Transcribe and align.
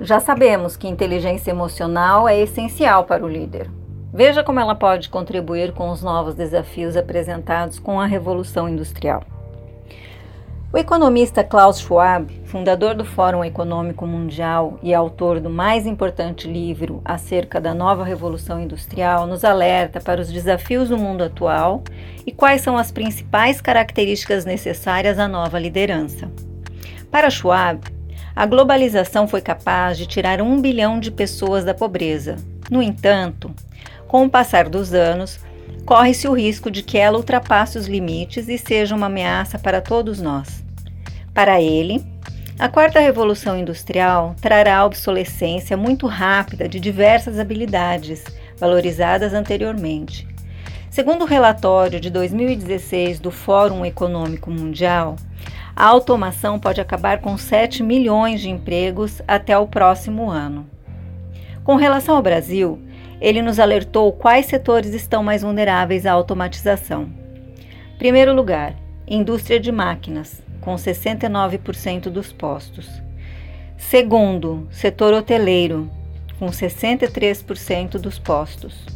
Já 0.00 0.20
sabemos 0.20 0.76
que 0.76 0.86
inteligência 0.86 1.50
emocional 1.50 2.28
é 2.28 2.38
essencial 2.38 3.04
para 3.04 3.24
o 3.24 3.28
líder. 3.28 3.70
Veja 4.12 4.44
como 4.44 4.60
ela 4.60 4.74
pode 4.74 5.08
contribuir 5.08 5.72
com 5.72 5.90
os 5.90 6.02
novos 6.02 6.34
desafios 6.34 6.94
apresentados 6.96 7.78
com 7.78 7.98
a 7.98 8.04
Revolução 8.04 8.68
Industrial. 8.68 9.24
O 10.70 10.76
economista 10.76 11.42
Klaus 11.42 11.80
Schwab, 11.80 12.30
fundador 12.54 12.94
do 12.94 13.04
Fórum 13.04 13.44
Econômico 13.44 14.06
Mundial 14.06 14.78
e 14.80 14.94
autor 14.94 15.40
do 15.40 15.50
mais 15.50 15.86
importante 15.86 16.46
livro 16.46 17.02
acerca 17.04 17.60
da 17.60 17.74
nova 17.74 18.04
Revolução 18.04 18.62
Industrial, 18.62 19.26
nos 19.26 19.42
alerta 19.42 20.00
para 20.00 20.20
os 20.20 20.30
desafios 20.30 20.88
do 20.88 20.96
mundo 20.96 21.24
atual 21.24 21.82
e 22.24 22.30
quais 22.30 22.60
são 22.60 22.78
as 22.78 22.92
principais 22.92 23.60
características 23.60 24.44
necessárias 24.44 25.18
à 25.18 25.26
nova 25.26 25.58
liderança. 25.58 26.30
Para 27.10 27.28
Schwab, 27.28 27.80
a 28.36 28.46
globalização 28.46 29.26
foi 29.26 29.40
capaz 29.40 29.98
de 29.98 30.06
tirar 30.06 30.40
um 30.40 30.60
bilhão 30.60 31.00
de 31.00 31.10
pessoas 31.10 31.64
da 31.64 31.74
pobreza. 31.74 32.36
No 32.70 32.80
entanto, 32.80 33.50
com 34.06 34.24
o 34.24 34.30
passar 34.30 34.68
dos 34.68 34.94
anos, 34.94 35.40
corre-se 35.84 36.28
o 36.28 36.32
risco 36.32 36.70
de 36.70 36.84
que 36.84 36.98
ela 36.98 37.16
ultrapasse 37.16 37.76
os 37.76 37.88
limites 37.88 38.48
e 38.48 38.56
seja 38.56 38.94
uma 38.94 39.06
ameaça 39.06 39.58
para 39.58 39.80
todos 39.80 40.20
nós. 40.22 40.62
Para 41.34 41.60
ele, 41.60 42.13
a 42.56 42.68
quarta 42.68 43.00
revolução 43.00 43.58
industrial 43.58 44.36
trará 44.40 44.78
a 44.78 44.86
obsolescência 44.86 45.76
muito 45.76 46.06
rápida 46.06 46.68
de 46.68 46.78
diversas 46.78 47.38
habilidades 47.38 48.22
valorizadas 48.56 49.34
anteriormente. 49.34 50.26
Segundo 50.88 51.22
o 51.22 51.26
relatório 51.26 51.98
de 51.98 52.08
2016 52.10 53.18
do 53.18 53.32
Fórum 53.32 53.84
Econômico 53.84 54.52
Mundial, 54.52 55.16
a 55.74 55.84
automação 55.84 56.56
pode 56.60 56.80
acabar 56.80 57.20
com 57.20 57.36
7 57.36 57.82
milhões 57.82 58.40
de 58.40 58.48
empregos 58.48 59.20
até 59.26 59.58
o 59.58 59.66
próximo 59.66 60.30
ano. 60.30 60.70
Com 61.64 61.74
relação 61.74 62.14
ao 62.14 62.22
Brasil, 62.22 62.80
ele 63.20 63.42
nos 63.42 63.58
alertou 63.58 64.12
quais 64.12 64.46
setores 64.46 64.94
estão 64.94 65.24
mais 65.24 65.42
vulneráveis 65.42 66.06
à 66.06 66.12
automatização. 66.12 67.08
Primeiro 67.98 68.32
lugar, 68.32 68.76
indústria 69.08 69.58
de 69.58 69.72
máquinas, 69.72 70.43
com 70.64 70.74
69% 70.74 72.08
dos 72.08 72.32
postos. 72.32 72.88
Segundo, 73.76 74.66
setor 74.70 75.12
hoteleiro, 75.12 75.90
com 76.38 76.46
63% 76.46 77.98
dos 77.98 78.18
postos. 78.18 78.86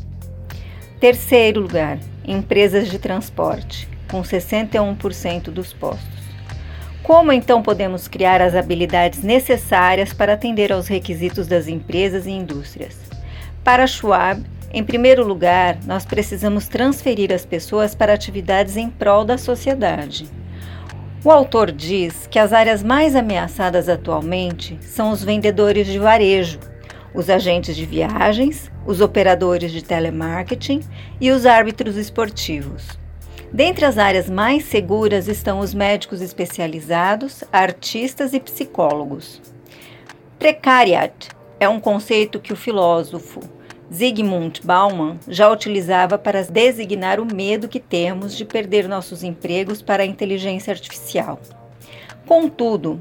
Terceiro 0.98 1.60
lugar, 1.60 1.98
empresas 2.24 2.90
de 2.90 2.98
transporte, 2.98 3.88
com 4.10 4.22
61% 4.22 5.50
dos 5.50 5.72
postos. 5.72 6.18
Como 7.02 7.32
então 7.32 7.62
podemos 7.62 8.08
criar 8.08 8.42
as 8.42 8.54
habilidades 8.54 9.22
necessárias 9.22 10.12
para 10.12 10.32
atender 10.32 10.72
aos 10.72 10.88
requisitos 10.88 11.46
das 11.46 11.68
empresas 11.68 12.26
e 12.26 12.30
indústrias? 12.30 12.96
Para 13.62 13.86
Schwab, 13.86 14.42
em 14.72 14.84
primeiro 14.84 15.26
lugar, 15.26 15.78
nós 15.86 16.04
precisamos 16.04 16.68
transferir 16.68 17.32
as 17.32 17.46
pessoas 17.46 17.94
para 17.94 18.12
atividades 18.12 18.76
em 18.76 18.90
prol 18.90 19.24
da 19.24 19.38
sociedade. 19.38 20.37
O 21.24 21.32
autor 21.32 21.72
diz 21.72 22.28
que 22.28 22.38
as 22.38 22.52
áreas 22.52 22.80
mais 22.80 23.16
ameaçadas 23.16 23.88
atualmente 23.88 24.78
são 24.80 25.10
os 25.10 25.24
vendedores 25.24 25.88
de 25.88 25.98
varejo, 25.98 26.60
os 27.12 27.28
agentes 27.28 27.74
de 27.74 27.84
viagens, 27.84 28.70
os 28.86 29.00
operadores 29.00 29.72
de 29.72 29.82
telemarketing 29.82 30.80
e 31.20 31.32
os 31.32 31.44
árbitros 31.44 31.96
esportivos. 31.96 32.96
Dentre 33.52 33.84
as 33.84 33.98
áreas 33.98 34.30
mais 34.30 34.64
seguras 34.66 35.26
estão 35.26 35.58
os 35.58 35.74
médicos 35.74 36.20
especializados, 36.20 37.42
artistas 37.52 38.32
e 38.32 38.38
psicólogos. 38.38 39.42
Precariat 40.38 41.30
é 41.58 41.68
um 41.68 41.80
conceito 41.80 42.38
que 42.38 42.52
o 42.52 42.56
filósofo 42.56 43.40
Zygmunt 43.92 44.60
Bauman 44.62 45.18
já 45.26 45.50
utilizava 45.50 46.18
para 46.18 46.42
designar 46.42 47.18
o 47.18 47.24
medo 47.24 47.68
que 47.68 47.80
temos 47.80 48.36
de 48.36 48.44
perder 48.44 48.86
nossos 48.86 49.22
empregos 49.22 49.80
para 49.80 50.02
a 50.02 50.06
inteligência 50.06 50.72
artificial. 50.72 51.40
Contudo, 52.26 53.00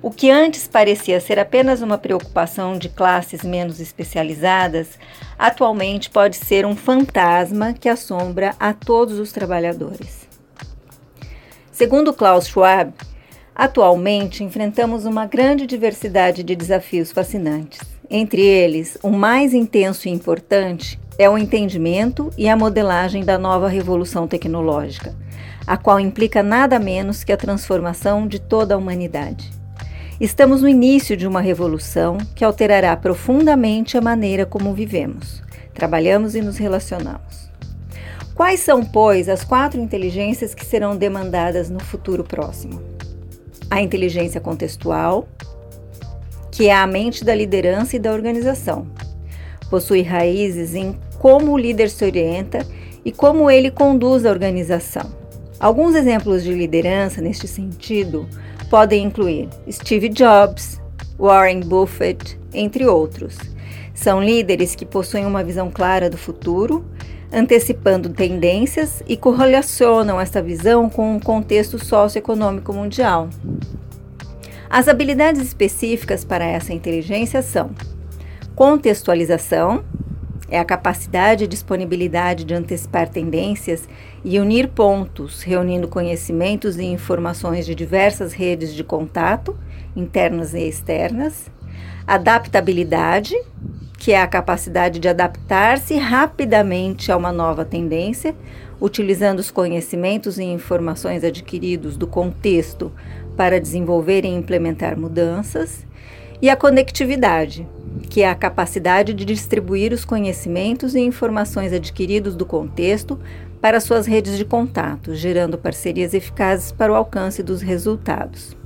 o 0.00 0.12
que 0.12 0.30
antes 0.30 0.68
parecia 0.68 1.20
ser 1.20 1.40
apenas 1.40 1.82
uma 1.82 1.98
preocupação 1.98 2.78
de 2.78 2.88
classes 2.88 3.42
menos 3.42 3.80
especializadas, 3.80 4.96
atualmente 5.36 6.08
pode 6.08 6.36
ser 6.36 6.64
um 6.64 6.76
fantasma 6.76 7.72
que 7.72 7.88
assombra 7.88 8.54
a 8.60 8.72
todos 8.72 9.18
os 9.18 9.32
trabalhadores. 9.32 10.28
Segundo 11.72 12.14
Klaus 12.14 12.46
Schwab, 12.46 12.92
atualmente 13.54 14.44
enfrentamos 14.44 15.04
uma 15.04 15.26
grande 15.26 15.66
diversidade 15.66 16.44
de 16.44 16.54
desafios 16.54 17.10
fascinantes. 17.10 17.97
Entre 18.10 18.40
eles, 18.40 18.96
o 19.02 19.10
mais 19.10 19.52
intenso 19.52 20.08
e 20.08 20.10
importante 20.10 20.98
é 21.18 21.28
o 21.28 21.36
entendimento 21.36 22.30
e 22.38 22.48
a 22.48 22.56
modelagem 22.56 23.22
da 23.22 23.36
nova 23.36 23.68
revolução 23.68 24.26
tecnológica, 24.26 25.14
a 25.66 25.76
qual 25.76 26.00
implica 26.00 26.42
nada 26.42 26.78
menos 26.78 27.22
que 27.22 27.32
a 27.32 27.36
transformação 27.36 28.26
de 28.26 28.40
toda 28.40 28.74
a 28.74 28.78
humanidade. 28.78 29.52
Estamos 30.18 30.62
no 30.62 30.68
início 30.68 31.18
de 31.18 31.26
uma 31.26 31.42
revolução 31.42 32.16
que 32.34 32.42
alterará 32.42 32.96
profundamente 32.96 33.98
a 33.98 34.00
maneira 34.00 34.46
como 34.46 34.72
vivemos, 34.72 35.42
trabalhamos 35.74 36.34
e 36.34 36.40
nos 36.40 36.56
relacionamos. 36.56 37.50
Quais 38.34 38.60
são, 38.60 38.82
pois, 38.82 39.28
as 39.28 39.44
quatro 39.44 39.78
inteligências 39.78 40.54
que 40.54 40.64
serão 40.64 40.96
demandadas 40.96 41.68
no 41.68 41.80
futuro 41.80 42.24
próximo? 42.24 42.80
A 43.70 43.82
inteligência 43.82 44.40
contextual, 44.40 45.28
que 46.58 46.66
é 46.66 46.74
a 46.74 46.88
mente 46.88 47.24
da 47.24 47.32
liderança 47.36 47.94
e 47.94 48.00
da 48.00 48.12
organização. 48.12 48.84
Possui 49.70 50.02
raízes 50.02 50.74
em 50.74 50.98
como 51.20 51.52
o 51.52 51.56
líder 51.56 51.88
se 51.88 52.04
orienta 52.04 52.66
e 53.04 53.12
como 53.12 53.48
ele 53.48 53.70
conduz 53.70 54.26
a 54.26 54.30
organização. 54.30 55.08
Alguns 55.60 55.94
exemplos 55.94 56.42
de 56.42 56.52
liderança 56.52 57.20
neste 57.20 57.46
sentido 57.46 58.28
podem 58.68 59.04
incluir 59.04 59.48
Steve 59.70 60.08
Jobs, 60.08 60.80
Warren 61.16 61.60
Buffett, 61.60 62.36
entre 62.52 62.88
outros. 62.88 63.36
São 63.94 64.20
líderes 64.20 64.74
que 64.74 64.84
possuem 64.84 65.26
uma 65.26 65.44
visão 65.44 65.70
clara 65.70 66.10
do 66.10 66.18
futuro, 66.18 66.84
antecipando 67.32 68.08
tendências 68.08 69.00
e 69.06 69.16
correlacionam 69.16 70.20
essa 70.20 70.42
visão 70.42 70.90
com 70.90 71.16
o 71.16 71.20
contexto 71.20 71.78
socioeconômico 71.78 72.72
mundial. 72.72 73.28
As 74.70 74.86
habilidades 74.86 75.40
específicas 75.40 76.24
para 76.24 76.44
essa 76.44 76.74
inteligência 76.74 77.40
são 77.40 77.70
contextualização, 78.54 79.82
é 80.50 80.58
a 80.58 80.64
capacidade 80.64 81.44
e 81.44 81.46
disponibilidade 81.46 82.44
de 82.44 82.52
antecipar 82.52 83.08
tendências 83.08 83.88
e 84.24 84.38
unir 84.38 84.68
pontos, 84.68 85.42
reunindo 85.42 85.88
conhecimentos 85.88 86.76
e 86.76 86.84
informações 86.84 87.64
de 87.64 87.74
diversas 87.74 88.32
redes 88.34 88.74
de 88.74 88.84
contato, 88.84 89.58
internas 89.96 90.52
e 90.52 90.68
externas. 90.68 91.50
Adaptabilidade, 92.06 93.34
que 93.98 94.12
é 94.12 94.20
a 94.20 94.26
capacidade 94.26 94.98
de 94.98 95.08
adaptar-se 95.08 95.96
rapidamente 95.96 97.10
a 97.10 97.16
uma 97.16 97.32
nova 97.32 97.64
tendência, 97.64 98.34
utilizando 98.80 99.38
os 99.38 99.50
conhecimentos 99.50 100.38
e 100.38 100.44
informações 100.44 101.24
adquiridos 101.24 101.96
do 101.96 102.06
contexto 102.06 102.92
para 103.38 103.60
desenvolver 103.60 104.24
e 104.24 104.28
implementar 104.28 104.98
mudanças. 104.98 105.86
E 106.42 106.50
a 106.50 106.56
conectividade, 106.56 107.68
que 108.10 108.22
é 108.22 108.28
a 108.28 108.34
capacidade 108.34 109.14
de 109.14 109.24
distribuir 109.24 109.92
os 109.92 110.04
conhecimentos 110.04 110.96
e 110.96 111.00
informações 111.00 111.72
adquiridos 111.72 112.34
do 112.34 112.44
contexto 112.44 113.16
para 113.60 113.78
suas 113.78 114.06
redes 114.06 114.36
de 114.36 114.44
contato, 114.44 115.14
gerando 115.14 115.56
parcerias 115.56 116.14
eficazes 116.14 116.72
para 116.72 116.92
o 116.92 116.96
alcance 116.96 117.40
dos 117.40 117.62
resultados. 117.62 118.56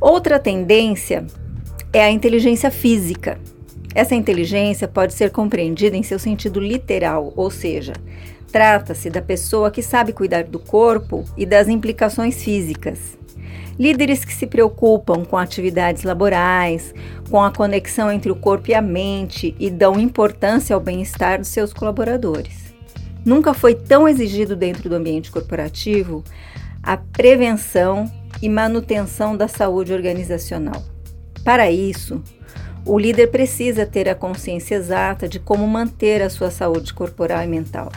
Outra 0.00 0.40
tendência 0.40 1.24
é 1.92 2.02
a 2.02 2.10
inteligência 2.10 2.72
física. 2.72 3.38
Essa 3.94 4.14
inteligência 4.14 4.86
pode 4.86 5.14
ser 5.14 5.30
compreendida 5.30 5.96
em 5.96 6.02
seu 6.02 6.18
sentido 6.18 6.60
literal, 6.60 7.32
ou 7.34 7.50
seja, 7.50 7.92
trata-se 8.52 9.10
da 9.10 9.20
pessoa 9.20 9.70
que 9.70 9.82
sabe 9.82 10.12
cuidar 10.12 10.44
do 10.44 10.58
corpo 10.58 11.24
e 11.36 11.44
das 11.44 11.68
implicações 11.68 12.42
físicas. 12.42 13.18
Líderes 13.78 14.24
que 14.24 14.34
se 14.34 14.46
preocupam 14.46 15.24
com 15.24 15.36
atividades 15.36 16.02
laborais, 16.02 16.94
com 17.30 17.42
a 17.42 17.50
conexão 17.50 18.12
entre 18.12 18.30
o 18.30 18.36
corpo 18.36 18.70
e 18.70 18.74
a 18.74 18.82
mente 18.82 19.56
e 19.58 19.70
dão 19.70 19.98
importância 19.98 20.74
ao 20.74 20.80
bem-estar 20.80 21.38
dos 21.38 21.48
seus 21.48 21.72
colaboradores. 21.72 22.74
Nunca 23.24 23.54
foi 23.54 23.74
tão 23.74 24.08
exigido 24.08 24.54
dentro 24.54 24.88
do 24.88 24.94
ambiente 24.94 25.30
corporativo 25.30 26.22
a 26.82 26.96
prevenção 26.96 28.10
e 28.40 28.48
manutenção 28.48 29.36
da 29.36 29.48
saúde 29.48 29.92
organizacional. 29.92 30.82
Para 31.44 31.70
isso, 31.70 32.22
o 32.86 32.98
líder 32.98 33.28
precisa 33.28 33.84
ter 33.84 34.08
a 34.08 34.14
consciência 34.14 34.74
exata 34.74 35.28
de 35.28 35.38
como 35.38 35.66
manter 35.66 36.22
a 36.22 36.30
sua 36.30 36.50
saúde 36.50 36.94
corporal 36.94 37.42
e 37.42 37.46
mental. 37.46 37.92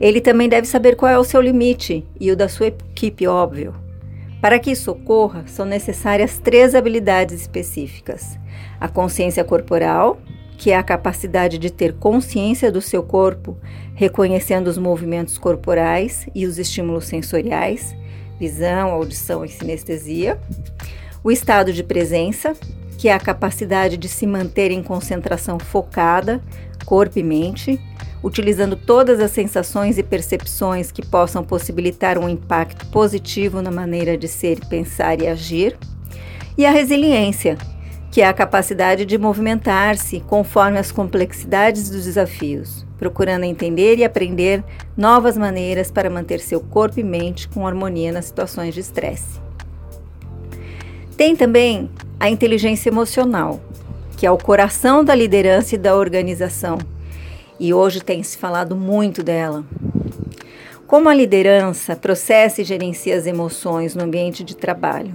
Ele 0.00 0.20
também 0.20 0.48
deve 0.48 0.66
saber 0.66 0.96
qual 0.96 1.10
é 1.10 1.18
o 1.18 1.24
seu 1.24 1.40
limite 1.40 2.04
e 2.20 2.30
o 2.30 2.36
da 2.36 2.48
sua 2.48 2.66
equipe, 2.66 3.26
óbvio 3.26 3.74
Para 4.40 4.58
que 4.58 4.70
isso 4.70 4.90
ocorra, 4.90 5.44
são 5.46 5.64
necessárias 5.64 6.38
três 6.38 6.74
habilidades 6.74 7.40
específicas: 7.40 8.38
a 8.78 8.88
consciência 8.88 9.42
corporal, 9.42 10.18
que 10.56 10.70
é 10.70 10.76
a 10.76 10.82
capacidade 10.82 11.58
de 11.58 11.70
ter 11.70 11.94
consciência 11.94 12.70
do 12.70 12.80
seu 12.80 13.02
corpo, 13.02 13.56
reconhecendo 13.94 14.68
os 14.68 14.78
movimentos 14.78 15.38
corporais 15.38 16.26
e 16.34 16.46
os 16.46 16.58
estímulos 16.58 17.06
sensoriais, 17.06 17.96
visão, 18.38 18.90
audição 18.90 19.44
e 19.44 19.48
sinestesia. 19.48 20.38
O 21.24 21.30
estado 21.30 21.72
de 21.72 21.82
presença, 21.82 22.54
que 22.96 23.08
é 23.08 23.12
a 23.12 23.20
capacidade 23.20 23.96
de 23.96 24.08
se 24.08 24.26
manter 24.26 24.70
em 24.70 24.82
concentração 24.82 25.58
focada, 25.58 26.40
corpo 26.84 27.18
e 27.18 27.22
mente, 27.22 27.80
utilizando 28.22 28.76
todas 28.76 29.20
as 29.20 29.30
sensações 29.30 29.98
e 29.98 30.02
percepções 30.02 30.90
que 30.90 31.04
possam 31.04 31.44
possibilitar 31.44 32.18
um 32.18 32.28
impacto 32.28 32.86
positivo 32.86 33.60
na 33.62 33.70
maneira 33.70 34.16
de 34.16 34.26
ser, 34.26 34.58
pensar 34.68 35.20
e 35.20 35.26
agir. 35.26 35.76
E 36.56 36.64
a 36.64 36.70
resiliência, 36.70 37.58
que 38.10 38.22
é 38.22 38.26
a 38.26 38.32
capacidade 38.32 39.04
de 39.04 39.18
movimentar-se 39.18 40.20
conforme 40.20 40.78
as 40.78 40.90
complexidades 40.90 41.90
dos 41.90 42.04
desafios, 42.04 42.86
procurando 42.98 43.44
entender 43.44 43.98
e 43.98 44.04
aprender 44.04 44.64
novas 44.96 45.36
maneiras 45.36 45.90
para 45.90 46.08
manter 46.08 46.40
seu 46.40 46.60
corpo 46.60 46.98
e 46.98 47.04
mente 47.04 47.46
com 47.48 47.66
harmonia 47.66 48.10
nas 48.10 48.24
situações 48.24 48.72
de 48.72 48.80
estresse. 48.80 49.38
Tem 51.16 51.36
também 51.36 51.90
a 52.18 52.30
inteligência 52.30 52.88
emocional, 52.88 53.60
que 54.16 54.26
é 54.26 54.30
o 54.30 54.38
coração 54.38 55.04
da 55.04 55.14
liderança 55.14 55.74
e 55.74 55.78
da 55.78 55.94
organização, 55.94 56.78
e 57.60 57.72
hoje 57.72 58.02
tem 58.02 58.22
se 58.22 58.38
falado 58.38 58.74
muito 58.74 59.22
dela. 59.22 59.64
Como 60.86 61.08
a 61.08 61.14
liderança 61.14 61.96
processa 61.96 62.62
e 62.62 62.64
gerencia 62.64 63.16
as 63.16 63.26
emoções 63.26 63.94
no 63.94 64.04
ambiente 64.04 64.44
de 64.44 64.56
trabalho? 64.56 65.14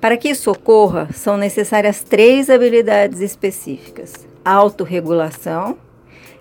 Para 0.00 0.16
que 0.16 0.28
isso 0.28 0.50
ocorra, 0.50 1.08
são 1.12 1.36
necessárias 1.36 2.02
três 2.02 2.48
habilidades 2.48 3.20
específicas: 3.20 4.12
autorregulação, 4.44 5.76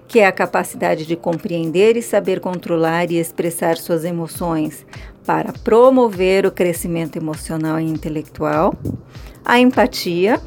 que 0.09 0.19
é 0.19 0.25
a 0.25 0.31
capacidade 0.31 1.05
de 1.05 1.15
compreender 1.15 1.95
e 1.95 2.01
saber 2.01 2.39
controlar 2.39 3.11
e 3.11 3.17
expressar 3.17 3.77
suas 3.77 4.03
emoções 4.03 4.83
para 5.23 5.53
promover 5.53 6.47
o 6.47 6.51
crescimento 6.51 7.15
emocional 7.15 7.79
e 7.79 7.83
intelectual, 7.83 8.73
a 9.45 9.59
empatia, 9.59 10.41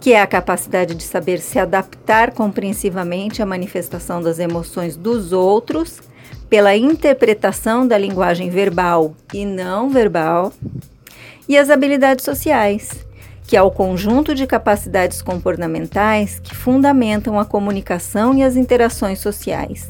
que 0.00 0.12
é 0.12 0.20
a 0.22 0.26
capacidade 0.26 0.94
de 0.94 1.02
saber 1.02 1.40
se 1.40 1.58
adaptar 1.58 2.30
compreensivamente 2.30 3.42
à 3.42 3.46
manifestação 3.46 4.22
das 4.22 4.38
emoções 4.38 4.96
dos 4.96 5.32
outros 5.32 6.00
pela 6.48 6.76
interpretação 6.76 7.88
da 7.88 7.98
linguagem 7.98 8.50
verbal 8.50 9.16
e 9.34 9.44
não 9.44 9.90
verbal 9.90 10.52
e 11.48 11.56
as 11.56 11.70
habilidades 11.70 12.24
sociais, 12.24 13.05
que 13.46 13.56
é 13.56 13.62
o 13.62 13.70
conjunto 13.70 14.34
de 14.34 14.46
capacidades 14.46 15.22
comportamentais 15.22 16.40
que 16.40 16.54
fundamentam 16.54 17.38
a 17.38 17.44
comunicação 17.44 18.34
e 18.34 18.42
as 18.42 18.56
interações 18.56 19.20
sociais. 19.20 19.88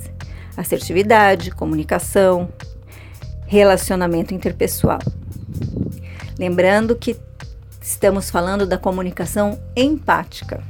Assertividade, 0.57 1.51
comunicação, 1.51 2.49
relacionamento 3.47 4.35
interpessoal. 4.35 4.99
Lembrando 6.39 6.95
que 6.97 7.17
estamos 7.81 8.31
falando 8.31 8.67
da 8.67 8.77
comunicação 8.77 9.59
empática. 9.75 10.63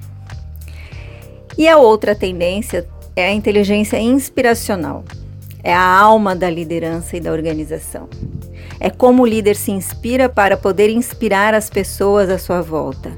E 1.59 1.67
a 1.69 1.79
outra 1.79 2.15
tendência 2.15 2.87
é 3.17 3.27
a 3.27 3.33
inteligência 3.33 3.99
inspiracional. 3.99 5.05
É 5.65 5.75
a 5.75 5.83
alma 5.83 6.37
da 6.37 6.49
liderança 6.49 7.17
e 7.17 7.21
da 7.21 7.33
organização. 7.33 8.09
É 8.79 8.91
como 8.91 9.23
o 9.23 9.27
líder 9.27 9.57
se 9.57 9.71
inspira 9.71 10.29
para 10.29 10.57
poder 10.57 10.91
inspirar 10.91 11.55
as 11.55 11.71
pessoas 11.71 12.29
à 12.29 12.39
sua 12.39 12.61
volta. 12.61 13.13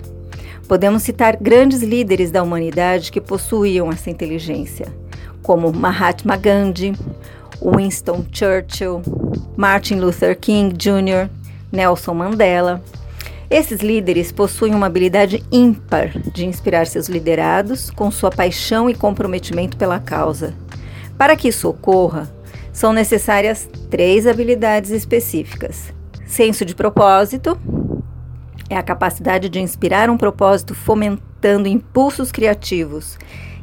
Podemos 0.69 1.03
citar 1.03 1.37
grandes 1.37 1.83
líderes 1.83 2.31
da 2.31 2.43
humanidade 2.43 3.11
que 3.11 3.21
possuíam 3.21 3.91
essa 3.91 4.11
inteligência, 4.11 4.87
como 5.43 5.73
Mahatma 5.73 6.37
Gandhi, 6.37 6.93
Winston 7.63 8.25
Churchill, 8.31 9.03
Martin 9.57 9.97
Luther 9.97 10.39
King 10.39 10.77
Jr., 10.77 11.31
Nelson 11.73 12.15
Mandela. 12.15 12.83
Esses 13.51 13.81
líderes 13.81 14.31
possuem 14.31 14.75
uma 14.75 14.87
habilidade 14.87 15.43
ímpar 15.51 16.11
de 16.35 16.45
inspirar 16.45 16.87
seus 16.87 17.09
liderados 17.09 17.89
com 17.89 18.11
sua 18.11 18.31
paixão 18.31 18.91
e 18.91 18.95
comprometimento 18.95 19.77
pela 19.77 19.99
causa. 19.99 20.55
Para 21.17 21.35
que 21.35 21.49
isso 21.49 21.69
ocorra, 21.69 22.31
são 22.73 22.93
necessárias 22.93 23.69
três 23.91 24.27
habilidades 24.27 24.91
específicas: 24.91 25.93
senso 26.27 26.65
de 26.65 26.75
propósito, 26.75 27.59
é 28.71 28.77
a 28.77 28.83
capacidade 28.83 29.49
de 29.49 29.61
inspirar 29.61 30.11
um 30.11 30.17
propósito 30.17 30.75
fomentando 30.75 31.69
impulsos 31.69 32.31
criativos 32.31 33.19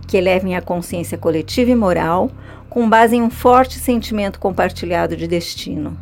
que 0.08 0.18
elevem 0.18 0.56
a 0.56 0.62
consciência 0.62 1.18
coletiva 1.18 1.72
e 1.72 1.76
moral 1.76 2.32
com 2.70 2.90
base 2.90 3.16
em 3.16 3.22
um 3.22 3.30
forte 3.30 3.80
sentimento 3.80 4.40
compartilhado 4.40 5.16
de 5.16 5.28
destino. 5.28 5.98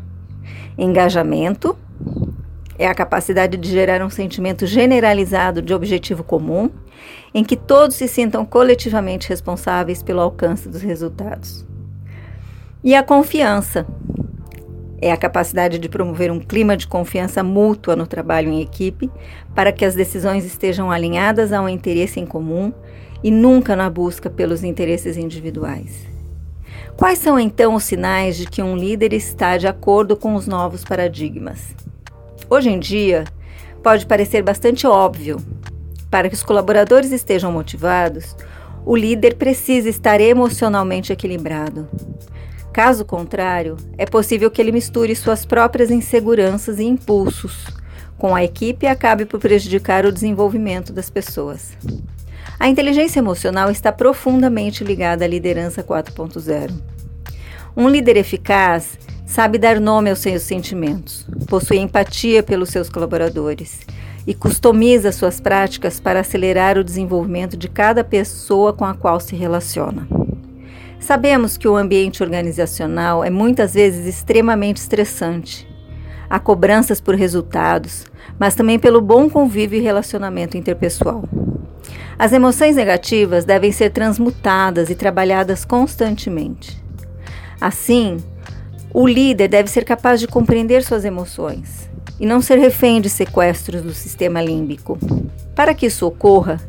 Engajamento 0.77 1.77
é 2.77 2.87
a 2.87 2.95
capacidade 2.95 3.57
de 3.57 3.69
gerar 3.69 4.03
um 4.03 4.09
sentimento 4.09 4.65
generalizado 4.65 5.61
de 5.61 5.73
objetivo 5.73 6.23
comum, 6.23 6.69
em 7.33 7.43
que 7.43 7.55
todos 7.55 7.95
se 7.95 8.07
sintam 8.07 8.45
coletivamente 8.45 9.29
responsáveis 9.29 10.01
pelo 10.01 10.21
alcance 10.21 10.67
dos 10.67 10.81
resultados. 10.81 11.65
E 12.83 12.93
a 12.95 13.01
confiança 13.01 13.87
é 15.01 15.09
a 15.09 15.15
capacidade 15.15 15.79
de 15.79 15.87
promover 15.87 16.29
um 16.29 16.39
clima 16.39 16.75
de 16.75 16.85
confiança 16.85 17.41
mútua 17.41 17.95
no 17.95 18.05
trabalho 18.05 18.51
em 18.51 18.61
equipe 18.61 19.09
para 19.55 19.71
que 19.71 19.85
as 19.85 19.95
decisões 19.95 20.43
estejam 20.43 20.91
alinhadas 20.91 21.53
a 21.53 21.61
um 21.61 21.69
interesse 21.69 22.19
em 22.19 22.25
comum 22.25 22.73
e 23.23 23.31
nunca 23.31 23.73
na 23.73 23.89
busca 23.89 24.29
pelos 24.29 24.65
interesses 24.65 25.15
individuais. 25.15 26.05
Quais 26.97 27.19
são 27.19 27.39
então 27.39 27.73
os 27.73 27.85
sinais 27.85 28.35
de 28.35 28.45
que 28.47 28.61
um 28.61 28.75
líder 28.75 29.13
está 29.13 29.55
de 29.55 29.65
acordo 29.65 30.17
com 30.17 30.35
os 30.35 30.45
novos 30.45 30.83
paradigmas? 30.83 31.73
Hoje 32.49 32.69
em 32.69 32.79
dia, 32.79 33.23
pode 33.81 34.05
parecer 34.05 34.41
bastante 34.41 34.85
óbvio. 34.85 35.37
Para 36.11 36.27
que 36.27 36.35
os 36.35 36.43
colaboradores 36.43 37.13
estejam 37.13 37.49
motivados, 37.49 38.35
o 38.85 38.93
líder 38.93 39.35
precisa 39.35 39.87
estar 39.87 40.19
emocionalmente 40.19 41.13
equilibrado. 41.13 41.87
Caso 42.73 43.05
contrário, 43.05 43.77
é 43.99 44.05
possível 44.05 44.49
que 44.49 44.59
ele 44.59 44.71
misture 44.71 45.15
suas 45.15 45.45
próprias 45.45 45.91
inseguranças 45.91 46.79
e 46.79 46.83
impulsos 46.83 47.67
com 48.17 48.33
a 48.33 48.43
equipe 48.43 48.87
e 48.87 48.89
acabe 48.89 49.25
por 49.25 49.39
prejudicar 49.39 50.07
o 50.07 50.11
desenvolvimento 50.11 50.91
das 50.91 51.07
pessoas. 51.07 51.77
A 52.59 52.67
inteligência 52.67 53.19
emocional 53.19 53.69
está 53.69 53.91
profundamente 53.91 54.83
ligada 54.83 55.23
à 55.23 55.27
liderança 55.27 55.83
4.0. 55.83 56.71
Um 57.77 57.87
líder 57.87 58.17
eficaz 58.17 58.97
sabe 59.23 59.59
dar 59.59 59.79
nome 59.79 60.09
aos 60.09 60.19
seus 60.19 60.41
sentimentos, 60.41 61.27
possui 61.47 61.77
empatia 61.77 62.41
pelos 62.41 62.69
seus 62.69 62.89
colaboradores 62.89 63.81
e 64.25 64.33
customiza 64.33 65.11
suas 65.11 65.39
práticas 65.39 65.99
para 65.99 66.21
acelerar 66.21 66.79
o 66.79 66.83
desenvolvimento 66.83 67.55
de 67.55 67.67
cada 67.67 68.03
pessoa 68.03 68.73
com 68.73 68.85
a 68.85 68.95
qual 68.95 69.19
se 69.19 69.35
relaciona. 69.35 70.07
Sabemos 71.03 71.57
que 71.57 71.67
o 71.67 71.75
ambiente 71.75 72.23
organizacional 72.23 73.25
é 73.25 73.29
muitas 73.29 73.73
vezes 73.73 74.05
extremamente 74.05 74.77
estressante. 74.77 75.67
Há 76.29 76.39
cobranças 76.39 77.01
por 77.01 77.13
resultados, 77.13 78.05
mas 78.39 78.55
também 78.55 78.79
pelo 78.79 79.01
bom 79.01 79.29
convívio 79.29 79.77
e 79.77 79.83
relacionamento 79.83 80.55
interpessoal. 80.55 81.25
As 82.17 82.31
emoções 82.31 82.77
negativas 82.77 83.43
devem 83.43 83.69
ser 83.69 83.89
transmutadas 83.89 84.89
e 84.89 84.95
trabalhadas 84.95 85.65
constantemente. 85.65 86.81
Assim, 87.59 88.15
o 88.93 89.05
líder 89.05 89.49
deve 89.49 89.69
ser 89.69 89.83
capaz 89.83 90.21
de 90.21 90.27
compreender 90.27 90.83
suas 90.83 91.03
emoções 91.03 91.89
e 92.17 92.25
não 92.25 92.41
ser 92.41 92.59
refém 92.59 93.01
de 93.01 93.09
sequestros 93.09 93.81
do 93.81 93.93
sistema 93.93 94.41
límbico. 94.41 94.97
Para 95.53 95.73
que 95.73 95.87
isso 95.87 96.07
ocorra, 96.07 96.61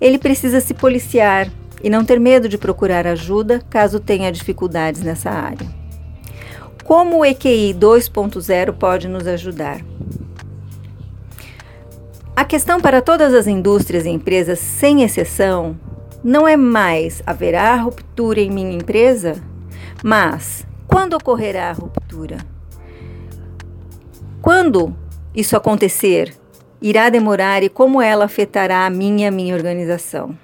ele 0.00 0.16
precisa 0.16 0.62
se 0.62 0.72
policiar 0.72 1.50
e 1.82 1.90
não 1.90 2.04
ter 2.04 2.18
medo 2.18 2.48
de 2.48 2.58
procurar 2.58 3.06
ajuda 3.06 3.60
caso 3.70 4.00
tenha 4.00 4.32
dificuldades 4.32 5.02
nessa 5.02 5.30
área. 5.30 5.66
Como 6.84 7.18
o 7.18 7.24
EQI 7.24 7.74
2.0 7.74 8.72
pode 8.72 9.08
nos 9.08 9.26
ajudar? 9.26 9.80
A 12.36 12.44
questão 12.44 12.80
para 12.80 13.00
todas 13.00 13.34
as 13.34 13.46
indústrias 13.46 14.04
e 14.04 14.10
empresas, 14.10 14.58
sem 14.58 15.02
exceção, 15.02 15.76
não 16.22 16.46
é 16.46 16.56
mais 16.56 17.22
haverá 17.26 17.74
ruptura 17.76 18.40
em 18.40 18.50
minha 18.50 18.76
empresa, 18.76 19.42
mas 20.02 20.66
quando 20.86 21.14
ocorrerá 21.14 21.70
a 21.70 21.72
ruptura? 21.72 22.38
Quando 24.42 24.94
isso 25.34 25.56
acontecer, 25.56 26.34
irá 26.80 27.08
demorar 27.08 27.62
e 27.62 27.68
como 27.68 28.00
ela 28.00 28.26
afetará 28.26 28.86
a 28.86 28.90
minha 28.90 29.30
minha 29.30 29.54
organização? 29.54 30.36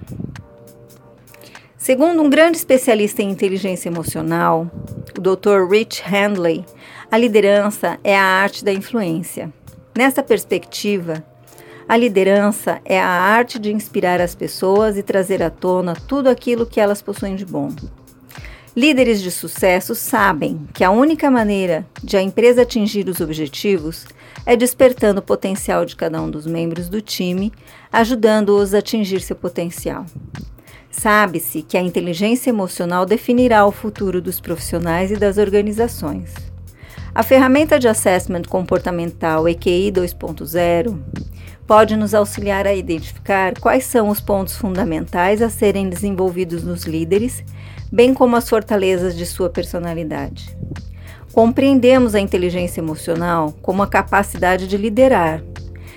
Segundo 1.83 2.23
um 2.23 2.31
grande 2.31 2.59
especialista 2.59 3.25
em 3.25 3.31
inteligência 3.31 3.89
emocional, 3.89 4.71
o 5.19 5.21
Dr. 5.21 5.69
Rich 5.69 6.01
Handley, 6.07 6.65
a 7.11 7.19
liderança 7.19 7.99
é 8.05 8.17
a 8.17 8.23
arte 8.23 8.65
da 8.65 8.73
influência. 8.73 9.53
Nessa 9.93 10.23
perspectiva, 10.23 11.25
a 11.89 11.97
liderança 11.97 12.81
é 12.85 13.01
a 13.01 13.09
arte 13.09 13.59
de 13.59 13.73
inspirar 13.73 14.21
as 14.21 14.33
pessoas 14.33 14.97
e 14.97 15.03
trazer 15.03 15.43
à 15.43 15.51
tona 15.51 15.97
tudo 16.07 16.29
aquilo 16.29 16.67
que 16.67 16.81
elas 16.81 17.03
possuem 17.03 17.35
de 17.35 17.45
bom. 17.45 17.71
Líderes 18.77 19.21
de 19.21 19.33
sucesso 19.33 19.97
sabem 19.97 20.69
que 20.73 20.85
a 20.85 20.93
única 20.93 21.33
maneira 21.33 21.85
de 22.01 22.17
a 22.17 22.23
empresa 22.23 22.63
atingir 22.63 23.09
os 23.09 23.21
objetivos 23.21 24.07
é 24.47 24.55
despertando 24.55 25.19
o 25.19 25.25
potencial 25.25 25.85
de 25.85 25.97
cada 25.97 26.23
um 26.23 26.31
dos 26.31 26.47
membros 26.47 26.89
do 26.89 27.01
time, 27.01 27.53
ajudando-os 27.93 28.73
a 28.73 28.79
atingir 28.79 29.21
seu 29.21 29.35
potencial. 29.35 30.07
Sabe-se 30.93 31.63
que 31.63 31.77
a 31.77 31.83
inteligência 31.83 32.51
emocional 32.51 33.05
definirá 33.05 33.67
o 33.67 33.73
futuro 33.73 34.21
dos 34.21 34.41
profissionais 34.41 35.11
e 35.11 35.17
das 35.17 35.39
organizações. 35.39 36.33
A 37.15 37.23
ferramenta 37.23 37.79
de 37.79 37.89
assessment 37.89 38.43
comportamental 38.43 39.49
EQI 39.49 39.91
2.0 39.91 40.99
pode 41.67 41.97
nos 41.97 42.15
auxiliar 42.15 42.67
a 42.67 42.75
identificar 42.75 43.59
quais 43.59 43.85
são 43.85 44.09
os 44.09 44.21
pontos 44.21 44.57
fundamentais 44.57 45.43
a 45.43 45.51
serem 45.51 45.89
desenvolvidos 45.89 46.63
nos 46.63 46.85
líderes 46.85 47.43
bem 47.93 48.15
como 48.15 48.37
as 48.37 48.49
fortalezas 48.49 49.15
de 49.15 49.27
sua 49.27 49.51
personalidade. 49.51 50.57
Compreendemos 51.33 52.15
a 52.15 52.21
inteligência 52.21 52.81
emocional 52.81 53.53
como 53.61 53.83
a 53.83 53.87
capacidade 53.87 54.67
de 54.67 54.79
liderar, 54.79 55.43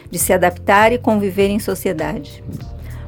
de 0.09 0.19
se 0.19 0.33
adaptar 0.33 0.91
e 0.91 0.97
conviver 0.97 1.47
em 1.47 1.59
sociedade. 1.59 2.43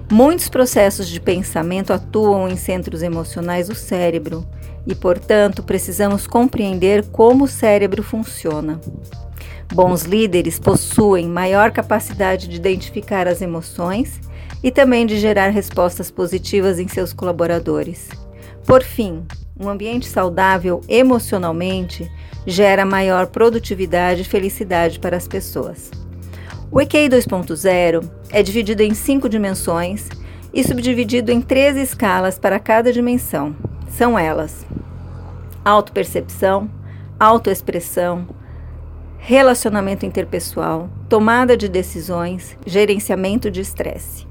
Muitos 0.10 0.48
processos 0.48 1.10
de 1.10 1.20
pensamento 1.20 1.92
atuam 1.92 2.48
em 2.48 2.56
centros 2.56 3.02
emocionais 3.04 3.68
do 3.68 3.76
cérebro 3.76 4.48
e, 4.86 4.96
portanto, 4.96 5.62
precisamos 5.62 6.26
compreender 6.26 7.06
como 7.08 7.44
o 7.44 7.48
cérebro 7.48 8.02
funciona. 8.02 8.80
Bons 9.74 10.04
líderes 10.04 10.60
possuem 10.60 11.28
maior 11.28 11.72
capacidade 11.72 12.48
de 12.48 12.56
identificar 12.56 13.28
as 13.28 13.42
emoções 13.42 14.22
e 14.64 14.72
também 14.72 15.06
de 15.06 15.20
gerar 15.20 15.50
respostas 15.50 16.10
positivas 16.10 16.80
em 16.80 16.88
seus 16.88 17.12
colaboradores. 17.12 18.08
Por 18.66 18.84
fim, 18.84 19.26
um 19.60 19.68
ambiente 19.68 20.08
saudável 20.08 20.80
emocionalmente 20.88 22.10
gera 22.46 22.86
maior 22.86 23.28
produtividade 23.28 24.22
e 24.22 24.26
felicidade 24.26 25.00
para 25.00 25.18
as 25.18 25.28
pessoas. 25.28 25.92
O 26.72 26.80
EQI 26.80 27.10
2.0 27.10 28.17
é 28.30 28.44
dividido 28.44 28.84
em 28.84 28.94
cinco 28.94 29.30
dimensões 29.30 30.10
e 30.54 30.64
subdividido 30.64 31.32
em 31.32 31.42
três 31.42 31.78
escalas 31.78 32.38
para 32.38 32.60
cada 32.60 32.92
dimensão. 32.92 33.56
São 33.90 34.18
elas: 34.18 34.66
autopercepção, 35.64 36.70
autoexpressão, 37.20 38.28
relacionamento 39.18 40.06
interpessoal, 40.06 40.90
tomada 41.10 41.58
de 41.58 41.68
decisões, 41.68 42.58
gerenciamento 42.66 43.50
de 43.50 43.62
estresse. 43.62 44.28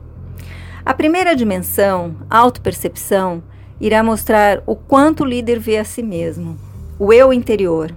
A 0.84 0.94
primeira 0.94 1.34
dimensão, 1.34 2.16
autopercepção, 2.30 3.42
irá 3.80 4.02
mostrar 4.02 4.62
o 4.66 4.76
quanto 4.76 5.24
o 5.24 5.26
líder 5.26 5.58
vê 5.58 5.78
a 5.78 5.84
si 5.84 6.02
mesmo, 6.02 6.56
o 6.98 7.12
eu 7.12 7.32
interior, 7.32 7.94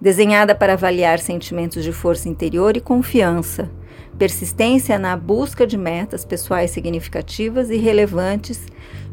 desenhada 0.00 0.54
para 0.54 0.72
avaliar 0.72 1.18
sentimentos 1.18 1.84
de 1.84 1.92
força 1.92 2.28
interior 2.28 2.76
e 2.76 2.80
confiança, 2.80 3.70
persistência 4.18 4.98
na 4.98 5.16
busca 5.16 5.66
de 5.66 5.76
metas 5.76 6.24
pessoais 6.24 6.70
significativas 6.70 7.70
e 7.70 7.76
relevantes, 7.76 8.66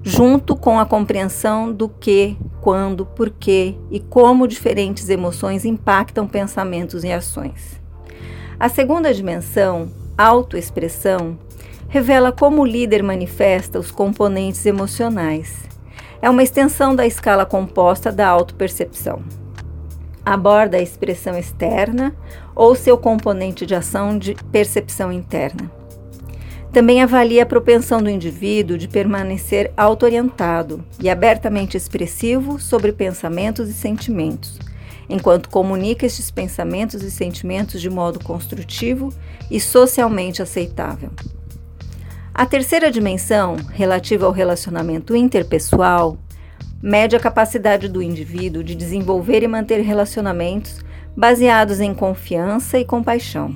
junto 0.03 0.55
com 0.55 0.79
a 0.79 0.85
compreensão 0.85 1.71
do 1.71 1.89
que, 1.89 2.37
quando, 2.61 3.05
porquê 3.05 3.75
e 3.89 3.99
como 3.99 4.47
diferentes 4.47 5.09
emoções 5.09 5.65
impactam 5.65 6.27
pensamentos 6.27 7.03
e 7.03 7.11
ações. 7.11 7.81
A 8.59 8.69
segunda 8.69 9.13
dimensão, 9.13 9.91
autoexpressão, 10.17 11.37
revela 11.87 12.31
como 12.31 12.61
o 12.61 12.65
líder 12.65 13.03
manifesta 13.03 13.79
os 13.79 13.91
componentes 13.91 14.65
emocionais 14.65 15.71
é 16.21 16.29
uma 16.29 16.43
extensão 16.43 16.95
da 16.95 17.05
escala 17.05 17.45
composta 17.45 18.11
da 18.11 18.27
autopercepção. 18.27 19.23
Aborda 20.25 20.77
a 20.77 20.81
expressão 20.81 21.37
externa 21.37 22.15
ou 22.55 22.75
seu 22.75 22.97
componente 22.97 23.65
de 23.65 23.73
ação 23.73 24.17
de 24.17 24.35
percepção 24.51 25.11
interna. 25.11 25.71
Também 26.71 27.01
avalia 27.01 27.43
a 27.43 27.45
propensão 27.45 28.01
do 28.01 28.09
indivíduo 28.09 28.77
de 28.77 28.87
permanecer 28.87 29.73
auto-orientado 29.75 30.83
e 31.01 31.09
abertamente 31.09 31.75
expressivo 31.75 32.59
sobre 32.59 32.93
pensamentos 32.93 33.67
e 33.67 33.73
sentimentos, 33.73 34.57
enquanto 35.09 35.49
comunica 35.49 36.05
estes 36.05 36.31
pensamentos 36.31 37.03
e 37.03 37.11
sentimentos 37.11 37.81
de 37.81 37.89
modo 37.89 38.23
construtivo 38.23 39.11
e 39.49 39.59
socialmente 39.59 40.41
aceitável. 40.41 41.09
A 42.33 42.45
terceira 42.45 42.89
dimensão, 42.89 43.57
relativa 43.73 44.25
ao 44.25 44.31
relacionamento 44.31 45.13
interpessoal, 45.13 46.17
mede 46.81 47.15
a 47.15 47.19
capacidade 47.19 47.87
do 47.87 48.01
indivíduo 48.01 48.63
de 48.63 48.75
desenvolver 48.75 49.43
e 49.43 49.47
manter 49.47 49.81
relacionamentos 49.81 50.83
baseados 51.15 51.79
em 51.79 51.93
confiança 51.93 52.79
e 52.79 52.85
compaixão. 52.85 53.55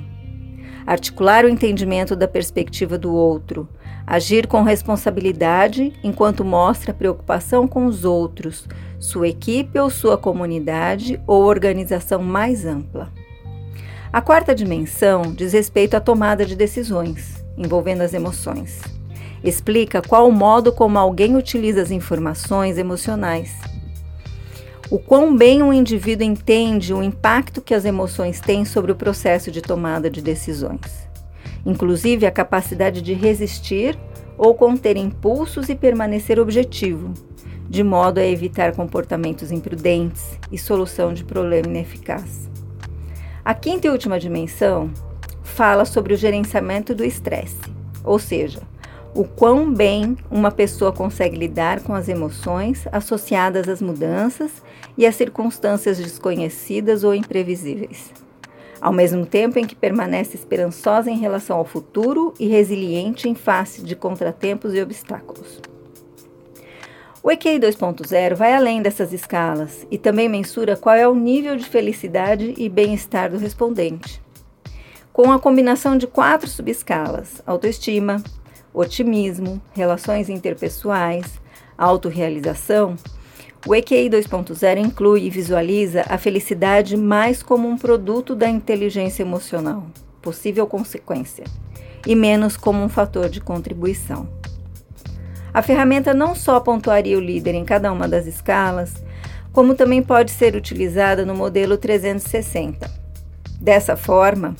Articular 0.86 1.44
o 1.44 1.48
entendimento 1.48 2.14
da 2.14 2.28
perspectiva 2.28 2.96
do 2.96 3.12
outro, 3.12 3.68
agir 4.06 4.46
com 4.46 4.62
responsabilidade 4.62 5.92
enquanto 6.04 6.44
mostra 6.44 6.94
preocupação 6.94 7.66
com 7.66 7.86
os 7.86 8.04
outros, 8.04 8.68
sua 8.98 9.28
equipe 9.28 9.78
ou 9.78 9.90
sua 9.90 10.16
comunidade 10.16 11.20
ou 11.26 11.42
organização 11.42 12.22
mais 12.22 12.64
ampla. 12.64 13.12
A 14.12 14.20
quarta 14.20 14.54
dimensão 14.54 15.22
diz 15.34 15.52
respeito 15.52 15.94
à 15.94 16.00
tomada 16.00 16.46
de 16.46 16.54
decisões 16.54 17.36
envolvendo 17.56 18.02
as 18.02 18.12
emoções. 18.12 18.95
Explica 19.44 20.02
qual 20.02 20.28
o 20.28 20.32
modo 20.32 20.72
como 20.72 20.98
alguém 20.98 21.36
utiliza 21.36 21.82
as 21.82 21.90
informações 21.90 22.78
emocionais. 22.78 23.54
O 24.90 24.98
quão 24.98 25.36
bem 25.36 25.62
um 25.62 25.72
indivíduo 25.72 26.24
entende 26.24 26.94
o 26.94 27.02
impacto 27.02 27.60
que 27.60 27.74
as 27.74 27.84
emoções 27.84 28.40
têm 28.40 28.64
sobre 28.64 28.92
o 28.92 28.96
processo 28.96 29.50
de 29.50 29.60
tomada 29.60 30.08
de 30.08 30.22
decisões, 30.22 31.08
inclusive 31.64 32.24
a 32.24 32.30
capacidade 32.30 33.02
de 33.02 33.12
resistir 33.12 33.98
ou 34.38 34.54
conter 34.54 34.96
impulsos 34.96 35.68
e 35.68 35.74
permanecer 35.74 36.38
objetivo, 36.38 37.12
de 37.68 37.82
modo 37.82 38.18
a 38.18 38.24
evitar 38.24 38.76
comportamentos 38.76 39.50
imprudentes 39.50 40.38
e 40.52 40.58
solução 40.58 41.12
de 41.12 41.24
problema 41.24 41.66
ineficaz. 41.66 42.48
A 43.44 43.54
quinta 43.54 43.88
e 43.88 43.90
última 43.90 44.20
dimensão 44.20 44.90
fala 45.42 45.84
sobre 45.84 46.14
o 46.14 46.16
gerenciamento 46.16 46.94
do 46.94 47.04
estresse, 47.04 47.58
ou 48.04 48.20
seja, 48.20 48.60
o 49.16 49.24
quão 49.24 49.72
bem 49.72 50.14
uma 50.30 50.50
pessoa 50.50 50.92
consegue 50.92 51.38
lidar 51.38 51.80
com 51.80 51.94
as 51.94 52.06
emoções 52.06 52.86
associadas 52.92 53.66
às 53.66 53.80
mudanças 53.80 54.62
e 54.96 55.06
às 55.06 55.16
circunstâncias 55.16 55.96
desconhecidas 55.96 57.02
ou 57.02 57.14
imprevisíveis, 57.14 58.12
ao 58.78 58.92
mesmo 58.92 59.24
tempo 59.24 59.58
em 59.58 59.64
que 59.64 59.74
permanece 59.74 60.36
esperançosa 60.36 61.10
em 61.10 61.16
relação 61.16 61.56
ao 61.56 61.64
futuro 61.64 62.34
e 62.38 62.46
resiliente 62.46 63.26
em 63.26 63.34
face 63.34 63.82
de 63.82 63.96
contratempos 63.96 64.74
e 64.74 64.82
obstáculos. 64.82 65.62
O 67.22 67.30
EQI 67.30 67.58
2.0 67.58 68.34
vai 68.34 68.52
além 68.52 68.82
dessas 68.82 69.14
escalas 69.14 69.86
e 69.90 69.96
também 69.96 70.28
mensura 70.28 70.76
qual 70.76 70.94
é 70.94 71.08
o 71.08 71.14
nível 71.14 71.56
de 71.56 71.64
felicidade 71.64 72.54
e 72.58 72.68
bem-estar 72.68 73.30
do 73.30 73.38
respondente 73.38 74.20
com 75.16 75.32
a 75.32 75.38
combinação 75.38 75.96
de 75.96 76.06
quatro 76.06 76.46
subescalas: 76.46 77.42
autoestima, 77.46 78.22
otimismo, 78.76 79.60
relações 79.72 80.28
interpessoais, 80.28 81.40
autorrealização. 81.78 82.94
O 83.66 83.74
EQI 83.74 84.10
2.0 84.10 84.78
inclui 84.78 85.24
e 85.24 85.30
visualiza 85.30 86.04
a 86.06 86.18
felicidade 86.18 86.94
mais 86.94 87.42
como 87.42 87.66
um 87.66 87.78
produto 87.78 88.34
da 88.34 88.48
inteligência 88.48 89.22
emocional, 89.22 89.86
possível 90.20 90.66
consequência, 90.66 91.44
e 92.06 92.14
menos 92.14 92.56
como 92.56 92.82
um 92.82 92.88
fator 92.88 93.30
de 93.30 93.40
contribuição. 93.40 94.28
A 95.54 95.62
ferramenta 95.62 96.12
não 96.12 96.34
só 96.34 96.60
pontuaria 96.60 97.16
o 97.16 97.20
líder 97.20 97.54
em 97.54 97.64
cada 97.64 97.90
uma 97.90 98.06
das 98.06 98.26
escalas, 98.26 99.02
como 99.54 99.74
também 99.74 100.02
pode 100.02 100.30
ser 100.32 100.54
utilizada 100.54 101.24
no 101.24 101.34
modelo 101.34 101.78
360. 101.78 102.90
Dessa 103.58 103.96
forma, 103.96 104.54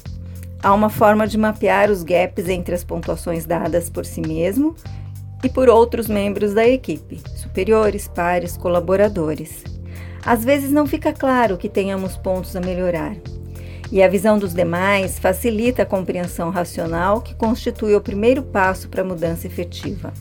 Há 0.66 0.74
uma 0.74 0.90
forma 0.90 1.28
de 1.28 1.38
mapear 1.38 1.92
os 1.92 2.02
gaps 2.02 2.48
entre 2.48 2.74
as 2.74 2.82
pontuações 2.82 3.46
dadas 3.46 3.88
por 3.88 4.04
si 4.04 4.20
mesmo 4.20 4.74
e 5.44 5.48
por 5.48 5.68
outros 5.68 6.08
membros 6.08 6.54
da 6.54 6.66
equipe, 6.66 7.22
superiores, 7.36 8.08
pares, 8.08 8.56
colaboradores. 8.56 9.62
Às 10.24 10.44
vezes 10.44 10.72
não 10.72 10.84
fica 10.84 11.12
claro 11.12 11.56
que 11.56 11.68
tenhamos 11.68 12.16
pontos 12.16 12.56
a 12.56 12.60
melhorar. 12.60 13.14
E 13.92 14.02
a 14.02 14.08
visão 14.08 14.40
dos 14.40 14.52
demais 14.52 15.20
facilita 15.20 15.84
a 15.84 15.86
compreensão 15.86 16.50
racional 16.50 17.20
que 17.20 17.36
constitui 17.36 17.94
o 17.94 18.00
primeiro 18.00 18.42
passo 18.42 18.88
para 18.88 19.02
a 19.02 19.06
mudança 19.06 19.46
efetiva. 19.46 20.12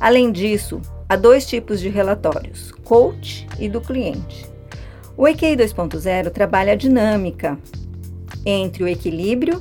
Além 0.00 0.32
disso, 0.32 0.82
há 1.08 1.14
dois 1.14 1.46
tipos 1.46 1.78
de 1.78 1.88
relatórios: 1.88 2.72
coach 2.82 3.46
e 3.60 3.68
do 3.68 3.80
cliente. 3.80 4.46
O 5.16 5.28
EQI 5.28 5.56
2.0 5.56 6.30
trabalha 6.30 6.72
a 6.72 6.76
dinâmica 6.76 7.56
entre 8.44 8.84
o 8.84 8.88
equilíbrio 8.88 9.60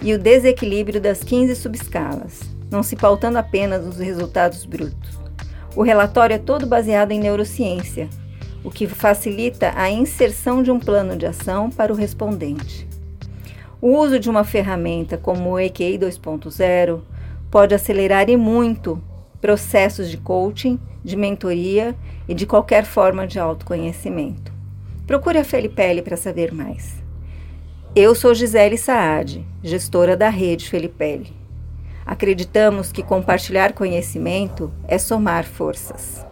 e 0.00 0.14
o 0.14 0.18
desequilíbrio 0.18 1.00
das 1.00 1.22
15 1.22 1.54
subescalas, 1.56 2.40
não 2.70 2.82
se 2.82 2.96
pautando 2.96 3.38
apenas 3.38 3.84
nos 3.84 3.98
resultados 3.98 4.64
brutos. 4.64 5.20
O 5.74 5.82
relatório 5.82 6.34
é 6.34 6.38
todo 6.38 6.66
baseado 6.66 7.12
em 7.12 7.20
neurociência, 7.20 8.08
o 8.64 8.70
que 8.70 8.86
facilita 8.86 9.72
a 9.74 9.90
inserção 9.90 10.62
de 10.62 10.70
um 10.70 10.78
plano 10.78 11.16
de 11.16 11.26
ação 11.26 11.70
para 11.70 11.92
o 11.92 11.96
respondente. 11.96 12.88
O 13.80 13.98
uso 13.98 14.18
de 14.18 14.30
uma 14.30 14.44
ferramenta 14.44 15.18
como 15.18 15.50
o 15.50 15.58
EQI 15.58 15.98
2.0 15.98 17.00
pode 17.50 17.74
acelerar 17.74 18.30
e 18.30 18.36
muito 18.36 19.02
processos 19.40 20.08
de 20.08 20.16
coaching, 20.18 20.78
de 21.02 21.16
mentoria 21.16 21.96
e 22.28 22.34
de 22.34 22.46
qualquer 22.46 22.84
forma 22.84 23.26
de 23.26 23.40
autoconhecimento. 23.40 24.52
Procure 25.04 25.38
a 25.38 25.44
Felipelli 25.44 26.00
para 26.00 26.16
saber 26.16 26.54
mais. 26.54 27.01
Eu 27.94 28.14
sou 28.14 28.34
Gisele 28.34 28.78
Saad, 28.78 29.44
gestora 29.62 30.16
da 30.16 30.30
rede 30.30 30.66
Felipelli. 30.66 31.30
Acreditamos 32.06 32.90
que 32.90 33.02
compartilhar 33.02 33.74
conhecimento 33.74 34.72
é 34.88 34.96
somar 34.96 35.44
forças. 35.44 36.24